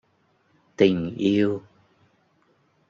[0.77, 1.61] tình yêu